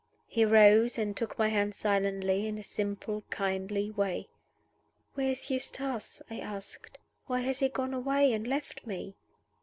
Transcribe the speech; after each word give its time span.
He 0.25 0.45
rose 0.45 0.97
and 0.97 1.15
took 1.15 1.37
my 1.37 1.49
hand 1.49 1.75
silently, 1.75 2.47
in 2.47 2.57
his 2.57 2.65
simple, 2.65 3.21
kindly 3.29 3.91
way. 3.91 4.29
"Where 5.13 5.29
is 5.29 5.51
Eustace?" 5.51 6.23
I 6.27 6.39
asked. 6.39 6.97
"Why 7.27 7.41
has 7.41 7.59
he 7.59 7.69
gone 7.69 7.93
away 7.93 8.33
and 8.33 8.47
left 8.47 8.87
me?" 8.87 9.13